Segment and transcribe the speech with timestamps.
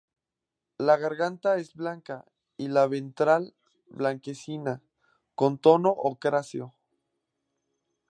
[0.79, 2.25] La garganta es blanca
[2.57, 3.53] y la ventral
[3.85, 4.81] blanquecina
[5.35, 6.73] con tono ocráceo.